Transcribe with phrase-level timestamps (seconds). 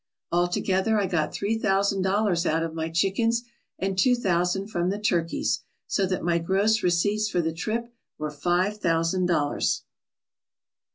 [0.31, 3.43] Altogether I got three thousand dollars out of my chickens
[3.77, 7.85] and two thou sand from the turkeys, so that my gross receipts for the trip
[8.17, 9.83] were five thousand dollars."